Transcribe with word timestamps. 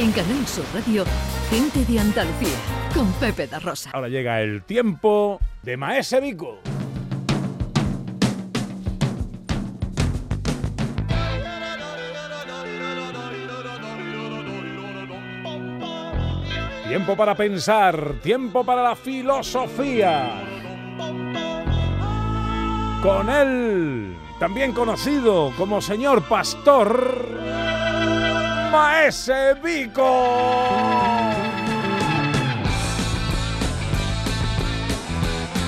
En 0.00 0.12
Canal 0.12 0.46
Sur 0.46 0.64
Radio, 0.72 1.04
Gente 1.50 1.84
de 1.84 1.98
Andalucía, 1.98 2.56
con 2.94 3.12
Pepe 3.14 3.48
da 3.48 3.58
Rosa. 3.58 3.90
Ahora 3.92 4.08
llega 4.08 4.40
el 4.40 4.62
tiempo 4.62 5.40
de 5.64 5.76
Maese 5.76 6.20
Vico. 6.20 6.60
Tiempo 16.86 17.16
para 17.16 17.34
pensar, 17.34 18.20
tiempo 18.22 18.64
para 18.64 18.84
la 18.84 18.94
filosofía. 18.94 20.44
Con 23.02 23.28
él, 23.28 24.16
también 24.38 24.72
conocido 24.72 25.52
como 25.56 25.80
señor 25.80 26.22
pastor, 26.22 27.37
Maese 28.70 29.54
Vico. 29.62 30.48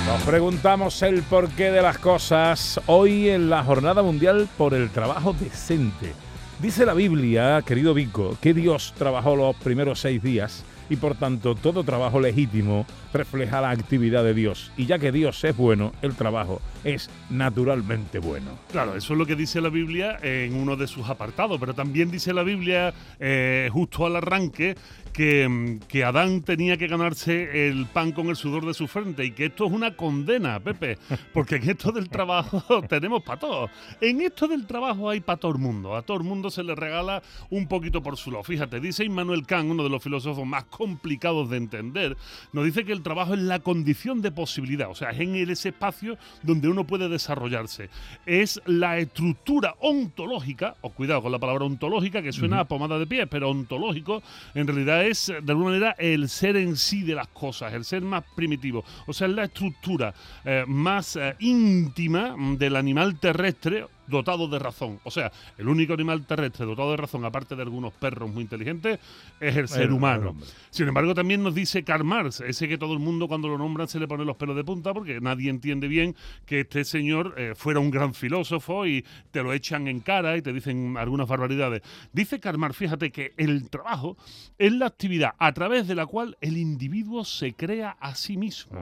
Nos 0.06 0.22
preguntamos 0.22 1.02
el 1.02 1.22
porqué 1.22 1.70
de 1.70 1.82
las 1.82 1.98
cosas 1.98 2.80
hoy 2.86 3.28
en 3.30 3.48
la 3.48 3.62
Jornada 3.62 4.02
Mundial 4.02 4.48
por 4.58 4.74
el 4.74 4.90
Trabajo 4.90 5.32
Decente. 5.32 6.12
Dice 6.60 6.84
la 6.84 6.94
Biblia, 6.94 7.62
querido 7.64 7.94
Vico, 7.94 8.36
que 8.40 8.52
Dios 8.52 8.92
trabajó 8.98 9.34
los 9.36 9.56
primeros 9.56 10.00
seis 10.00 10.22
días 10.22 10.64
y 10.90 10.96
por 10.96 11.14
tanto 11.14 11.54
todo 11.54 11.84
trabajo 11.84 12.20
legítimo 12.20 12.84
refleja 13.14 13.60
la 13.60 13.70
actividad 13.70 14.22
de 14.24 14.34
Dios. 14.34 14.72
Y 14.76 14.86
ya 14.86 14.98
que 14.98 15.12
Dios 15.12 15.42
es 15.44 15.56
bueno, 15.56 15.92
el 16.02 16.14
trabajo 16.14 16.60
es 16.84 17.08
naturalmente 17.30 18.18
bueno. 18.18 18.50
Claro, 18.70 18.96
eso 18.96 19.12
es 19.14 19.18
lo 19.18 19.24
que 19.24 19.36
dice 19.36 19.60
la 19.60 19.70
Biblia 19.70 20.18
en 20.22 20.54
uno 20.54 20.76
de 20.76 20.86
sus 20.86 21.08
apartados, 21.08 21.58
pero 21.58 21.72
también 21.74 22.10
dice 22.10 22.34
la 22.34 22.42
Biblia 22.42 22.92
eh, 23.18 23.70
justo 23.72 24.04
al 24.04 24.16
arranque 24.16 24.76
que, 25.12 25.78
que, 25.88 26.04
Adán 26.04 26.42
tenía 26.42 26.76
que 26.76 26.86
ganarse 26.86 27.68
el 27.68 27.86
pan 27.86 28.12
con 28.12 28.28
el 28.28 28.36
sudor 28.36 28.64
de 28.64 28.74
su 28.74 28.86
frente 28.86 29.24
y 29.24 29.32
que 29.32 29.46
esto 29.46 29.66
es 29.66 29.72
una 29.72 29.96
condena, 29.96 30.60
Pepe, 30.60 30.98
porque 31.32 31.56
en 31.56 31.70
esto 31.70 31.92
del 31.92 32.08
trabajo 32.08 32.82
tenemos 32.88 33.22
para 33.22 33.40
todos. 33.40 33.70
En 34.00 34.20
esto 34.20 34.46
del 34.48 34.66
trabajo 34.66 35.10
hay 35.10 35.20
para 35.20 35.38
todo 35.38 35.52
el 35.52 35.58
mundo, 35.58 35.96
a 35.96 36.02
todo 36.02 36.16
el 36.16 36.24
mundo 36.24 36.50
se 36.50 36.62
le 36.62 36.74
regala 36.74 37.22
un 37.50 37.66
poquito 37.66 38.02
por 38.02 38.16
su 38.16 38.30
lado. 38.30 38.44
Fíjate, 38.44 38.80
dice 38.80 39.04
Immanuel 39.04 39.46
Kant, 39.46 39.70
uno 39.70 39.82
de 39.82 39.90
los 39.90 40.02
filósofos 40.02 40.46
más 40.46 40.64
complicados 40.80 41.50
de 41.50 41.58
entender, 41.58 42.16
nos 42.54 42.64
dice 42.64 42.86
que 42.86 42.92
el 42.92 43.02
trabajo 43.02 43.34
es 43.34 43.40
la 43.40 43.58
condición 43.58 44.22
de 44.22 44.32
posibilidad, 44.32 44.88
o 44.88 44.94
sea, 44.94 45.10
es 45.10 45.20
en 45.20 45.36
ese 45.36 45.68
espacio 45.68 46.16
donde 46.42 46.68
uno 46.68 46.86
puede 46.86 47.10
desarrollarse. 47.10 47.90
Es 48.24 48.62
la 48.64 48.96
estructura 48.96 49.74
ontológica, 49.80 50.76
o 50.80 50.88
cuidado 50.88 51.20
con 51.20 51.32
la 51.32 51.38
palabra 51.38 51.66
ontológica, 51.66 52.22
que 52.22 52.32
suena 52.32 52.60
a 52.60 52.64
pomada 52.64 52.98
de 52.98 53.06
pies, 53.06 53.28
pero 53.30 53.50
ontológico 53.50 54.22
en 54.54 54.66
realidad 54.66 55.04
es 55.04 55.26
de 55.26 55.52
alguna 55.52 55.72
manera 55.72 55.94
el 55.98 56.30
ser 56.30 56.56
en 56.56 56.76
sí 56.76 57.02
de 57.02 57.14
las 57.14 57.28
cosas, 57.28 57.74
el 57.74 57.84
ser 57.84 58.00
más 58.00 58.24
primitivo, 58.34 58.82
o 59.06 59.12
sea, 59.12 59.26
es 59.26 59.34
la 59.34 59.44
estructura 59.44 60.14
eh, 60.46 60.64
más 60.66 61.16
eh, 61.16 61.36
íntima 61.40 62.34
del 62.56 62.76
animal 62.76 63.20
terrestre 63.20 63.84
dotado 64.10 64.48
de 64.48 64.58
razón. 64.58 65.00
O 65.04 65.10
sea, 65.10 65.32
el 65.56 65.68
único 65.68 65.94
animal 65.94 66.26
terrestre 66.26 66.66
dotado 66.66 66.90
de 66.90 66.96
razón, 66.98 67.24
aparte 67.24 67.56
de 67.56 67.62
algunos 67.62 67.92
perros 67.94 68.30
muy 68.30 68.42
inteligentes, 68.42 68.98
es 69.40 69.56
el 69.56 69.68
ser 69.68 69.92
humano. 69.92 70.36
Sin 70.70 70.88
embargo, 70.88 71.14
también 71.14 71.42
nos 71.42 71.54
dice 71.54 71.82
Karl 71.84 72.04
Marx, 72.04 72.40
ese 72.40 72.68
que 72.68 72.78
todo 72.78 72.92
el 72.92 72.98
mundo 72.98 73.28
cuando 73.28 73.48
lo 73.48 73.56
nombran 73.58 73.88
se 73.88 73.98
le 73.98 74.06
pone 74.06 74.24
los 74.24 74.36
pelos 74.36 74.56
de 74.56 74.64
punta 74.64 74.92
porque 74.92 75.20
nadie 75.20 75.50
entiende 75.50 75.88
bien 75.88 76.14
que 76.46 76.60
este 76.60 76.84
señor 76.84 77.34
eh, 77.36 77.54
fuera 77.56 77.80
un 77.80 77.90
gran 77.90 78.14
filósofo 78.14 78.86
y 78.86 79.04
te 79.30 79.42
lo 79.42 79.52
echan 79.52 79.88
en 79.88 80.00
cara 80.00 80.36
y 80.36 80.42
te 80.42 80.52
dicen 80.52 80.96
algunas 80.96 81.28
barbaridades. 81.28 81.82
Dice 82.12 82.40
Karl 82.40 82.58
Marx, 82.58 82.76
fíjate 82.76 83.10
que 83.10 83.32
el 83.36 83.70
trabajo 83.70 84.16
es 84.58 84.72
la 84.72 84.86
actividad 84.86 85.34
a 85.38 85.52
través 85.52 85.86
de 85.88 85.94
la 85.94 86.06
cual 86.06 86.36
el 86.40 86.56
individuo 86.56 87.24
se 87.24 87.54
crea 87.54 87.96
a 88.00 88.14
sí 88.14 88.36
mismo. 88.36 88.78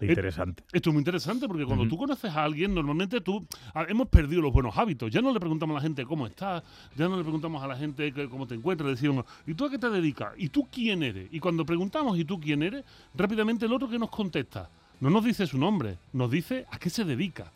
Interesante. 0.00 0.64
Esto 0.72 0.90
es 0.90 0.94
muy 0.94 1.00
interesante 1.00 1.46
porque 1.46 1.64
cuando 1.64 1.86
tú 1.86 1.96
conoces 1.96 2.30
a 2.32 2.44
alguien, 2.44 2.74
normalmente 2.74 3.20
tú 3.20 3.46
hemos 3.88 4.08
perdido 4.08 4.42
los 4.42 4.52
buenos 4.56 4.78
hábitos. 4.78 5.10
Ya 5.10 5.20
no 5.20 5.34
le 5.34 5.38
preguntamos 5.38 5.74
a 5.74 5.78
la 5.78 5.82
gente 5.82 6.06
cómo 6.06 6.26
estás, 6.26 6.62
ya 6.96 7.06
no 7.08 7.18
le 7.18 7.22
preguntamos 7.22 7.62
a 7.62 7.66
la 7.66 7.76
gente 7.76 8.10
cómo 8.30 8.46
te 8.46 8.54
encuentras, 8.54 8.88
decimos, 8.88 9.26
¿y 9.46 9.52
tú 9.52 9.66
a 9.66 9.70
qué 9.70 9.78
te 9.78 9.90
dedicas? 9.90 10.32
¿Y 10.38 10.48
tú 10.48 10.66
quién 10.72 11.02
eres? 11.02 11.28
Y 11.30 11.40
cuando 11.40 11.66
preguntamos, 11.66 12.18
¿y 12.18 12.24
tú 12.24 12.40
quién 12.40 12.62
eres? 12.62 12.82
Rápidamente 13.14 13.66
el 13.66 13.72
otro 13.74 13.86
que 13.86 13.98
nos 13.98 14.08
contesta, 14.08 14.70
no 15.00 15.10
nos 15.10 15.26
dice 15.26 15.46
su 15.46 15.58
nombre, 15.58 15.98
nos 16.14 16.30
dice 16.30 16.64
a 16.70 16.78
qué 16.78 16.88
se 16.88 17.04
dedica. 17.04 17.52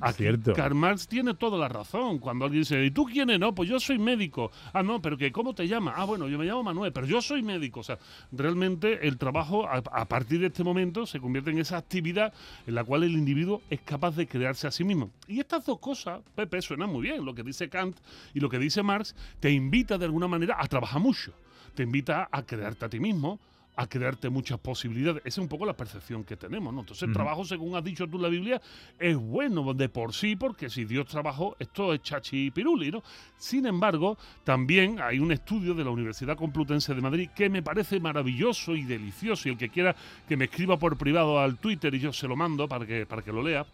Aquí, 0.00 0.18
cierto. 0.18 0.52
Karl 0.52 0.74
Marx 0.74 1.08
tiene 1.08 1.34
toda 1.34 1.58
la 1.58 1.68
razón. 1.68 2.18
Cuando 2.18 2.44
alguien 2.44 2.62
dice, 2.62 2.84
¿y 2.84 2.90
tú 2.90 3.04
quién 3.04 3.30
eres? 3.30 3.40
No, 3.40 3.54
pues 3.54 3.68
yo 3.68 3.80
soy 3.80 3.98
médico. 3.98 4.50
Ah, 4.72 4.82
no, 4.82 5.02
pero 5.02 5.16
que 5.16 5.32
¿cómo 5.32 5.54
te 5.54 5.66
llamas? 5.66 5.94
Ah, 5.96 6.04
bueno, 6.04 6.28
yo 6.28 6.38
me 6.38 6.44
llamo 6.44 6.62
Manuel, 6.62 6.92
pero 6.92 7.06
yo 7.06 7.20
soy 7.20 7.42
médico. 7.42 7.80
O 7.80 7.82
sea, 7.82 7.98
realmente 8.32 9.06
el 9.06 9.18
trabajo 9.18 9.66
a, 9.66 9.78
a, 9.78 10.04
partir 10.06 10.40
de 10.40 10.46
este 10.46 10.62
momento 10.62 11.06
se 11.06 11.20
convierte 11.20 11.50
en 11.50 11.58
esa 11.58 11.76
actividad 11.76 12.32
en 12.66 12.74
la 12.74 12.84
cual 12.84 13.02
el 13.02 13.12
individuo 13.12 13.62
es 13.70 13.80
capaz 13.80 14.16
de 14.16 14.26
crearse 14.26 14.66
a 14.66 14.70
sí 14.70 14.84
mismo. 14.84 15.10
Y 15.26 15.40
estas 15.40 15.66
dos 15.66 15.78
cosas, 15.78 16.20
Pepe, 16.34 16.62
suenan 16.62 16.90
muy 16.90 17.02
bien. 17.02 17.24
Lo 17.24 17.34
que 17.34 17.42
dice 17.42 17.68
Kant 17.68 17.96
y 18.34 18.40
lo 18.40 18.48
que 18.48 18.58
dice 18.58 18.82
Marx 18.82 19.14
te 19.40 19.50
invita 19.50 19.98
de 19.98 20.04
alguna 20.04 20.28
manera 20.28 20.56
a 20.58 20.66
trabajar 20.66 21.00
mucho. 21.00 21.32
Te 21.74 21.82
invita 21.82 22.28
a 22.30 22.42
crearte 22.42 22.86
a 22.86 22.88
ti 22.88 23.00
mismo, 23.00 23.38
a 23.76 23.86
crearte 23.86 24.30
muchas 24.30 24.58
posibilidades. 24.58 25.20
Esa 25.24 25.28
es 25.28 25.38
un 25.38 25.48
poco 25.48 25.66
la 25.66 25.76
percepción 25.76 26.24
que 26.24 26.36
tenemos, 26.36 26.72
¿no? 26.72 26.80
Entonces, 26.80 27.06
el 27.06 27.12
trabajo, 27.12 27.44
según 27.44 27.76
has 27.76 27.84
dicho 27.84 28.06
tú 28.06 28.16
en 28.16 28.22
la 28.22 28.28
Biblia, 28.28 28.60
es 28.98 29.16
bueno 29.16 29.74
de 29.74 29.88
por 29.88 30.14
sí, 30.14 30.34
porque 30.34 30.70
si 30.70 30.84
Dios 30.84 31.06
trabajó, 31.06 31.56
esto 31.58 31.92
es 31.92 32.00
chachi 32.00 32.46
y 32.46 32.50
piruli, 32.50 32.90
¿no? 32.90 33.02
Sin 33.36 33.66
embargo, 33.66 34.16
también 34.44 35.00
hay 35.00 35.18
un 35.18 35.30
estudio 35.30 35.74
de 35.74 35.84
la 35.84 35.90
Universidad 35.90 36.36
Complutense 36.36 36.94
de 36.94 37.00
Madrid 37.02 37.30
que 37.34 37.50
me 37.50 37.62
parece 37.62 38.00
maravilloso 38.00 38.74
y 38.74 38.84
delicioso, 38.84 39.48
y 39.48 39.52
el 39.52 39.58
que 39.58 39.68
quiera 39.68 39.94
que 40.26 40.36
me 40.36 40.46
escriba 40.46 40.78
por 40.78 40.96
privado 40.96 41.38
al 41.38 41.58
Twitter 41.58 41.94
y 41.94 42.00
yo 42.00 42.12
se 42.12 42.26
lo 42.26 42.34
mando 42.34 42.66
para 42.66 42.86
que, 42.86 43.04
para 43.04 43.22
que 43.22 43.32
lo 43.32 43.42
lea. 43.42 43.66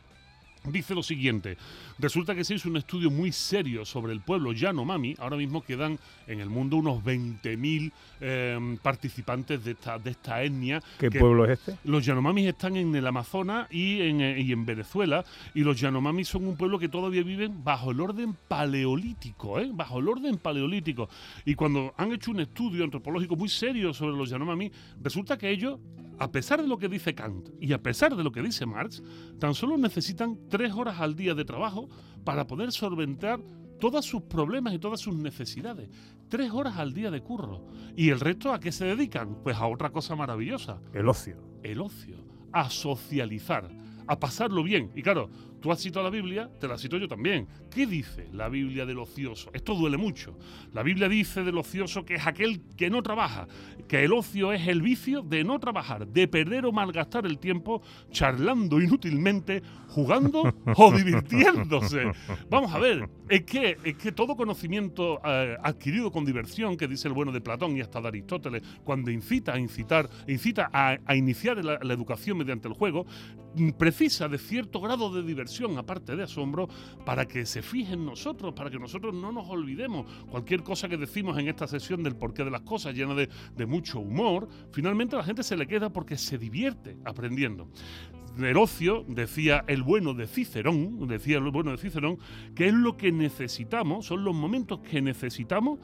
Dice 0.64 0.94
lo 0.94 1.02
siguiente, 1.02 1.56
resulta 1.98 2.36
que 2.36 2.44
se 2.44 2.54
hizo 2.54 2.68
un 2.68 2.76
estudio 2.76 3.10
muy 3.10 3.32
serio 3.32 3.84
sobre 3.84 4.12
el 4.12 4.20
pueblo 4.20 4.52
Yanomami, 4.52 5.16
ahora 5.18 5.36
mismo 5.36 5.60
quedan 5.64 5.98
en 6.28 6.38
el 6.38 6.48
mundo 6.48 6.76
unos 6.76 7.02
20.000 7.02 7.90
eh, 8.20 8.78
participantes 8.80 9.64
de 9.64 9.72
esta, 9.72 9.98
de 9.98 10.10
esta 10.10 10.40
etnia. 10.40 10.80
¿Qué 11.00 11.10
pueblo 11.10 11.46
es 11.46 11.58
este? 11.58 11.78
Los 11.82 12.06
Yanomamis 12.06 12.46
están 12.46 12.76
en 12.76 12.94
el 12.94 13.04
Amazonas 13.04 13.66
y 13.72 14.02
en, 14.02 14.20
y 14.20 14.52
en 14.52 14.64
Venezuela, 14.64 15.24
y 15.52 15.62
los 15.62 15.80
Yanomamis 15.80 16.28
son 16.28 16.46
un 16.46 16.56
pueblo 16.56 16.78
que 16.78 16.88
todavía 16.88 17.24
viven 17.24 17.64
bajo 17.64 17.90
el 17.90 18.00
orden 18.00 18.36
paleolítico, 18.46 19.58
¿eh? 19.58 19.68
bajo 19.72 19.98
el 19.98 20.08
orden 20.08 20.38
paleolítico. 20.38 21.08
Y 21.44 21.56
cuando 21.56 21.92
han 21.96 22.12
hecho 22.12 22.30
un 22.30 22.38
estudio 22.38 22.84
antropológico 22.84 23.34
muy 23.34 23.48
serio 23.48 23.92
sobre 23.92 24.16
los 24.16 24.30
Yanomamis, 24.30 24.70
resulta 25.02 25.36
que 25.36 25.50
ellos 25.50 25.80
a 26.18 26.30
pesar 26.30 26.62
de 26.62 26.68
lo 26.68 26.78
que 26.78 26.88
dice 26.88 27.14
Kant 27.14 27.50
y 27.60 27.72
a 27.72 27.82
pesar 27.82 28.16
de 28.16 28.24
lo 28.24 28.32
que 28.32 28.42
dice 28.42 28.66
Marx, 28.66 29.02
tan 29.38 29.54
solo 29.54 29.76
necesitan 29.76 30.38
tres 30.48 30.72
horas 30.72 31.00
al 31.00 31.16
día 31.16 31.34
de 31.34 31.44
trabajo 31.44 31.88
para 32.24 32.46
poder 32.46 32.72
solventar 32.72 33.40
todos 33.80 34.04
sus 34.06 34.22
problemas 34.22 34.74
y 34.74 34.78
todas 34.78 35.00
sus 35.00 35.16
necesidades. 35.16 35.90
Tres 36.28 36.52
horas 36.52 36.76
al 36.76 36.94
día 36.94 37.10
de 37.10 37.20
curro. 37.20 37.66
¿Y 37.96 38.10
el 38.10 38.20
resto 38.20 38.52
a 38.52 38.60
qué 38.60 38.70
se 38.70 38.84
dedican? 38.84 39.42
Pues 39.42 39.56
a 39.56 39.66
otra 39.66 39.90
cosa 39.90 40.14
maravillosa. 40.14 40.80
El 40.92 41.08
ocio. 41.08 41.36
El 41.64 41.80
ocio. 41.80 42.16
A 42.52 42.70
socializar. 42.70 43.68
A 44.06 44.20
pasarlo 44.20 44.62
bien. 44.62 44.92
Y 44.94 45.02
claro, 45.02 45.30
Tú 45.62 45.70
has 45.70 45.80
citado 45.80 46.02
la 46.02 46.10
Biblia, 46.10 46.50
te 46.58 46.66
la 46.66 46.76
cito 46.76 46.98
yo 46.98 47.06
también. 47.06 47.46
¿Qué 47.70 47.86
dice 47.86 48.28
la 48.32 48.48
Biblia 48.48 48.84
del 48.84 48.98
ocioso? 48.98 49.48
Esto 49.54 49.76
duele 49.76 49.96
mucho. 49.96 50.36
La 50.72 50.82
Biblia 50.82 51.08
dice 51.08 51.44
del 51.44 51.56
ocioso 51.56 52.04
que 52.04 52.16
es 52.16 52.26
aquel 52.26 52.62
que 52.76 52.90
no 52.90 53.00
trabaja, 53.00 53.46
que 53.86 54.02
el 54.02 54.12
ocio 54.12 54.52
es 54.52 54.66
el 54.66 54.82
vicio 54.82 55.22
de 55.22 55.44
no 55.44 55.60
trabajar, 55.60 56.08
de 56.08 56.26
perder 56.26 56.66
o 56.66 56.72
malgastar 56.72 57.26
el 57.26 57.38
tiempo 57.38 57.80
charlando 58.10 58.80
inútilmente, 58.80 59.62
jugando 59.86 60.52
o 60.76 60.90
divirtiéndose. 60.90 62.10
Vamos 62.50 62.74
a 62.74 62.80
ver, 62.80 63.08
es 63.28 63.44
que, 63.44 63.78
es 63.84 63.96
que 63.96 64.10
todo 64.10 64.34
conocimiento 64.34 65.20
eh, 65.24 65.56
adquirido 65.62 66.10
con 66.10 66.24
diversión, 66.24 66.76
que 66.76 66.88
dice 66.88 67.06
el 67.06 67.14
bueno 67.14 67.30
de 67.30 67.40
Platón 67.40 67.76
y 67.76 67.82
hasta 67.82 68.00
de 68.00 68.08
Aristóteles, 68.08 68.62
cuando 68.82 69.12
incita 69.12 69.54
a 69.54 69.60
incitar, 69.60 70.10
incita 70.26 70.68
a, 70.72 70.98
a 71.06 71.14
iniciar 71.14 71.64
la, 71.64 71.78
la 71.80 71.94
educación 71.94 72.38
mediante 72.38 72.66
el 72.66 72.74
juego, 72.74 73.06
precisa 73.78 74.28
de 74.28 74.38
cierto 74.38 74.80
grado 74.80 75.14
de 75.14 75.22
diversión 75.22 75.51
aparte 75.78 76.16
de 76.16 76.24
asombro, 76.24 76.68
para 77.04 77.26
que 77.26 77.46
se 77.46 77.62
fijen 77.62 78.00
en 78.00 78.06
nosotros, 78.06 78.54
para 78.54 78.70
que 78.70 78.78
nosotros 78.78 79.14
no 79.14 79.32
nos 79.32 79.48
olvidemos. 79.48 80.06
Cualquier 80.30 80.62
cosa 80.62 80.88
que 80.88 80.96
decimos 80.96 81.38
en 81.38 81.48
esta 81.48 81.66
sesión 81.66 82.02
del 82.02 82.16
porqué 82.16 82.44
de 82.44 82.50
las 82.50 82.62
cosas, 82.62 82.94
llena 82.94 83.14
de, 83.14 83.28
de 83.56 83.66
mucho 83.66 84.00
humor, 84.00 84.48
finalmente 84.72 85.16
a 85.16 85.18
la 85.18 85.24
gente 85.24 85.42
se 85.42 85.56
le 85.56 85.66
queda 85.66 85.90
porque 85.90 86.16
se 86.16 86.38
divierte 86.38 86.96
aprendiendo. 87.04 87.68
El 88.38 88.56
ocio, 88.56 89.04
decía 89.08 89.62
el 89.66 89.82
bueno 89.82 90.14
de 90.14 90.26
Cicerón, 90.26 91.06
decía 91.06 91.36
el 91.36 91.50
bueno 91.50 91.72
de 91.72 91.76
Cicerón, 91.76 92.18
que 92.54 92.68
es 92.68 92.74
lo 92.74 92.96
que 92.96 93.12
necesitamos, 93.12 94.06
son 94.06 94.24
los 94.24 94.34
momentos 94.34 94.80
que 94.80 95.02
necesitamos 95.02 95.80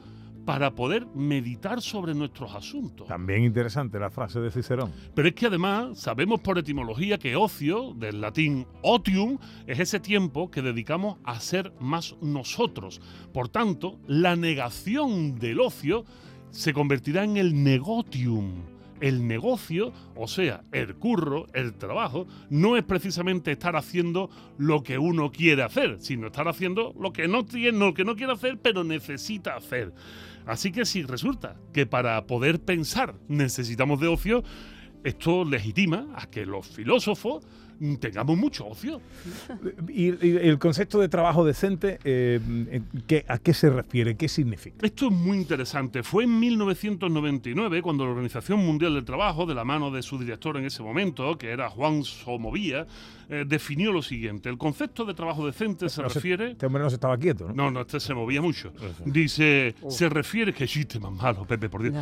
para 0.49 0.71
poder 0.71 1.05
meditar 1.13 1.79
sobre 1.79 2.15
nuestros 2.15 2.55
asuntos. 2.55 3.07
También 3.07 3.43
interesante 3.43 3.99
la 3.99 4.09
frase 4.09 4.39
de 4.39 4.49
Cicerón. 4.49 4.91
Pero 5.13 5.27
es 5.27 5.35
que 5.35 5.45
además 5.45 5.99
sabemos 5.99 6.39
por 6.39 6.57
etimología 6.57 7.19
que 7.19 7.35
ocio, 7.35 7.93
del 7.93 8.19
latín 8.19 8.65
otium, 8.81 9.37
es 9.67 9.77
ese 9.77 9.99
tiempo 9.99 10.49
que 10.49 10.63
dedicamos 10.63 11.17
a 11.23 11.39
ser 11.39 11.71
más 11.79 12.15
nosotros. 12.19 12.99
Por 13.31 13.49
tanto, 13.49 13.99
la 14.07 14.35
negación 14.35 15.37
del 15.37 15.59
ocio 15.59 16.03
se 16.49 16.73
convertirá 16.73 17.23
en 17.23 17.37
el 17.37 17.63
negotium. 17.63 18.63
El 19.01 19.27
negocio, 19.27 19.93
o 20.15 20.27
sea, 20.27 20.63
el 20.71 20.95
curro, 20.95 21.45
el 21.53 21.75
trabajo, 21.75 22.25
no 22.49 22.75
es 22.75 22.83
precisamente 22.83 23.51
estar 23.51 23.75
haciendo 23.75 24.31
lo 24.57 24.81
que 24.81 24.97
uno 24.97 25.31
quiere 25.31 25.61
hacer, 25.61 25.97
sino 25.99 26.25
estar 26.25 26.47
haciendo 26.47 26.95
lo 26.99 27.13
que 27.13 27.27
no, 27.27 27.45
tiene, 27.45 27.77
lo 27.77 27.93
que 27.93 28.03
no 28.03 28.15
quiere 28.15 28.33
hacer, 28.33 28.57
pero 28.57 28.83
necesita 28.83 29.55
hacer. 29.55 29.93
Así 30.45 30.71
que 30.71 30.85
si 30.85 31.03
resulta 31.03 31.55
que 31.73 31.85
para 31.85 32.25
poder 32.25 32.59
pensar 32.59 33.15
necesitamos 33.27 33.99
de 33.99 34.07
ocio, 34.07 34.43
esto 35.03 35.45
legitima 35.45 36.07
a 36.15 36.27
que 36.27 36.45
los 36.45 36.67
filósofos 36.67 37.45
tengamos 37.99 38.37
mucho 38.37 38.67
ocio. 38.67 39.01
¿Y, 39.87 40.07
el 40.07 40.59
concepto 40.59 40.99
de 40.99 41.09
trabajo 41.09 41.45
decente, 41.45 41.99
eh, 42.03 42.39
¿a 43.27 43.37
qué 43.37 43.53
se 43.53 43.69
refiere? 43.69 44.15
¿Qué 44.15 44.27
significa? 44.27 44.85
Esto 44.85 45.07
es 45.07 45.13
muy 45.13 45.37
interesante. 45.37 46.03
Fue 46.03 46.23
en 46.23 46.39
1999 46.39 47.81
cuando 47.81 48.05
la 48.05 48.11
Organización 48.11 48.65
Mundial 48.65 48.93
del 48.93 49.05
Trabajo, 49.05 49.45
de 49.45 49.55
la 49.55 49.63
mano 49.63 49.91
de 49.91 50.01
su 50.01 50.17
director 50.17 50.57
en 50.57 50.65
ese 50.65 50.83
momento, 50.83 51.37
que 51.37 51.49
era 51.49 51.69
Juan 51.69 52.03
Somovía, 52.03 52.85
eh, 53.31 53.45
definió 53.47 53.91
lo 53.91 54.01
siguiente. 54.01 54.49
El 54.49 54.57
concepto 54.57 55.05
de 55.05 55.13
trabajo 55.13 55.45
decente 55.45 55.87
se 55.87 56.01
refiere... 56.01 56.51
este 56.51 56.65
hombre 56.65 56.81
no 56.81 56.89
se 56.89 56.95
estaba 56.95 57.15
quieto, 57.15 57.47
¿no? 57.47 57.53
No, 57.53 57.71
no, 57.71 57.81
este 57.81 57.99
se 57.99 58.15
movía 58.15 58.41
mucho. 58.41 58.73
Dice, 59.05 59.75
se 59.87 60.09
refiere... 60.09 60.51
Que 60.51 60.67
chiste 60.67 60.99
más 60.99 61.11
malo, 61.11 61.45
Pepe, 61.45 61.69
por 61.69 61.83
Dios. 61.83 61.95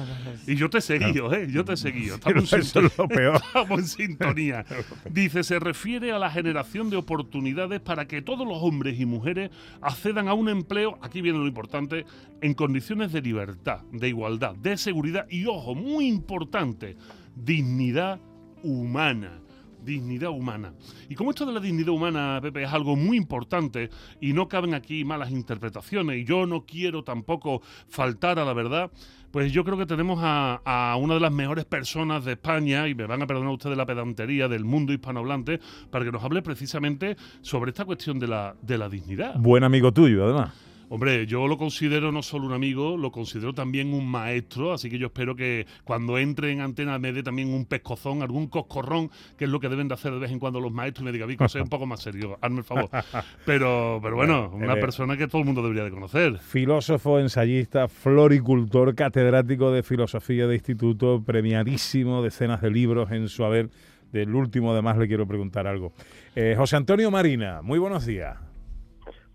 y 0.47 0.56
yo 0.56 0.69
te 0.69 0.77
he 0.77 0.81
seguido, 0.81 1.33
¿eh? 1.33 1.47
Yo 1.51 1.65
te 1.65 1.74
he 1.74 1.77
seguido. 1.77 2.15
Estamos, 2.25 2.53
en, 2.53 2.91
lo 2.97 3.07
peor. 3.09 3.35
estamos 3.45 3.79
en 3.79 3.88
sintonía. 3.88 4.65
Dice, 5.12 5.44
se 5.44 5.59
refiere 5.68 6.14
a 6.14 6.19
la 6.19 6.31
generación 6.31 6.90
de 6.90 6.96
oportunidades 6.96 7.81
para 7.81 8.08
que 8.08 8.22
todos 8.22 8.48
los 8.48 8.64
hombres 8.64 8.98
y 9.02 9.06
mujeres 9.06 9.52
accedan 9.81 10.30
a 10.30 10.34
un 10.34 10.48
empleo, 10.48 10.98
aquí 11.02 11.19
viene 11.19 11.40
lo 11.40 11.48
importante, 11.48 12.06
en 12.42 12.54
condiciones 12.54 13.12
de 13.12 13.22
libertad, 13.22 13.81
de 13.92 14.08
igualdad, 14.08 14.56
de 14.56 14.78
seguridad 14.78 15.28
y, 15.30 15.46
ojo, 15.46 15.75
muy 15.75 16.08
importante, 16.08 16.96
dignidad 17.36 18.22
humana 18.64 19.42
dignidad 19.88 20.30
humana. 20.30 20.74
Y 21.10 21.16
como 21.16 21.31
esto 21.31 21.45
de 21.45 21.54
la 21.54 21.60
dignidad 21.60 21.89
humana, 21.89 22.39
Pepe, 22.42 22.63
es 22.63 22.72
algo 22.72 22.95
muy 22.95 23.18
importante 23.18 23.89
y 24.19 24.34
no 24.34 24.48
caben 24.48 24.74
aquí 24.74 25.06
malas 25.06 25.31
interpretaciones 25.31 26.18
y 26.18 26.25
yo 26.25 26.45
no 26.45 26.66
quiero 26.66 27.04
tampoco 27.04 27.62
faltar 27.88 28.38
a 28.38 28.45
la 28.45 28.54
verdad, 28.54 28.92
pues 29.31 29.51
yo 29.51 29.63
creo 29.63 29.78
que 29.78 29.86
tenemos 29.86 30.19
a, 30.22 30.95
una 31.00 31.16
de 31.16 31.19
las 31.19 31.31
mejores 31.31 31.66
personas 31.66 32.25
de 32.25 32.34
España, 32.34 32.88
y 32.88 32.95
me 32.95 33.06
van 33.06 33.22
a 33.22 33.28
perdonar 33.28 33.51
ustedes 33.51 33.78
la 33.78 33.86
pedantería 33.86 34.48
del 34.48 34.66
mundo 34.66 34.94
hispanohablante, 34.94 35.60
para 35.89 36.06
que 36.06 36.12
nos 36.12 36.24
hable 36.24 36.42
precisamente 36.42 37.18
sobre 37.42 37.72
esta 37.72 37.86
cuestión 37.86 38.19
de 38.19 38.28
la, 38.28 38.56
de 38.62 38.78
la 38.78 38.89
dignidad. 38.89 39.36
Buen 39.38 39.63
amigo 39.63 39.92
tuyo, 39.92 40.24
además. 40.25 40.67
Hombre, 40.89 41.25
yo 41.28 41.48
lo 41.48 41.57
considero 41.57 42.13
no 42.13 42.24
solo 42.24 42.45
un 42.45 42.54
amigo, 42.54 42.95
lo 42.95 43.12
considero 43.12 43.54
también 43.54 43.94
un 43.94 44.07
maestro, 44.10 44.72
así 44.72 44.89
que 44.89 44.98
yo 44.98 45.07
espero 45.07 45.36
que 45.36 45.68
cuando 45.84 46.18
entre 46.18 46.51
en 46.51 46.62
antena 46.62 46.98
me 46.98 47.12
dé 47.12 47.24
también 47.24 47.54
un 47.54 47.66
pescozón, 47.66 48.22
algún 48.22 48.48
coscorrón, 48.48 49.12
que 49.38 49.45
es 49.45 49.50
lo 49.50 49.60
que 49.60 49.68
deben 49.68 49.89
de 49.89 49.95
hacer 49.95 50.13
de 50.13 50.19
vez 50.19 50.31
en 50.31 50.39
cuando 50.39 50.62
los 50.62 50.72
maestros, 50.72 51.01
y 51.01 51.06
me 51.06 51.12
diga, 51.12 51.25
Vico, 51.25 51.48
sea 51.50 51.62
un 51.62 51.68
poco 51.68 51.86
más 51.86 52.01
serio, 52.01 52.38
hazme 52.42 52.60
el 52.60 52.63
favor. 52.63 52.89
Pero, 53.45 54.00
pero 54.01 54.16
bueno, 54.16 54.51
una 54.54 54.75
persona 54.75 55.18
que 55.18 55.28
todo 55.28 55.39
el 55.39 55.45
mundo 55.45 55.62
debería 55.62 55.84
de 55.84 55.92
conocer. 55.92 56.38
Filósofo, 56.39 57.19
ensayista, 57.19 57.88
floricultor, 57.88 58.95
catedrático 58.95 59.72
de 59.72 59.84
filosofía 59.84 60.48
de 60.48 60.56
instituto, 60.56 61.22
premiadísimo, 61.24 62.22
decenas 62.22 62.62
de 62.62 62.72
libros 62.72 63.12
en 63.12 63.28
su 63.30 63.44
haber. 63.44 63.69
Del 64.12 64.34
último, 64.34 64.72
además, 64.72 64.98
le 64.98 65.07
quiero 65.07 65.28
preguntar 65.28 65.68
algo. 65.68 65.92
Eh, 66.36 66.56
José 66.57 66.78
Antonio 66.78 67.12
Marina, 67.12 67.62
muy 67.62 67.80
buenos 67.80 68.06
días. 68.06 68.47